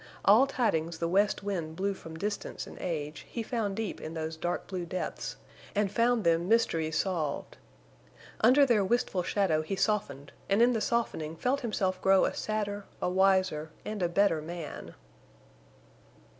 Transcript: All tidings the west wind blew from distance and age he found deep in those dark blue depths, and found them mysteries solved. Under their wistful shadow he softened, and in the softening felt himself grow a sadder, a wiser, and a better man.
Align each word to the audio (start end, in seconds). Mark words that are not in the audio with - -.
All 0.25 0.47
tidings 0.47 0.97
the 0.97 1.07
west 1.07 1.43
wind 1.43 1.75
blew 1.75 1.93
from 1.93 2.17
distance 2.17 2.65
and 2.65 2.75
age 2.79 3.23
he 3.29 3.43
found 3.43 3.75
deep 3.75 4.01
in 4.01 4.15
those 4.15 4.35
dark 4.35 4.65
blue 4.65 4.83
depths, 4.83 5.35
and 5.75 5.91
found 5.91 6.23
them 6.23 6.47
mysteries 6.47 6.97
solved. 6.97 7.55
Under 8.39 8.65
their 8.65 8.83
wistful 8.83 9.21
shadow 9.21 9.61
he 9.61 9.75
softened, 9.75 10.31
and 10.49 10.59
in 10.59 10.73
the 10.73 10.81
softening 10.81 11.35
felt 11.35 11.59
himself 11.61 12.01
grow 12.01 12.25
a 12.25 12.33
sadder, 12.33 12.85
a 12.99 13.11
wiser, 13.11 13.69
and 13.85 14.01
a 14.01 14.09
better 14.09 14.41
man. 14.41 14.95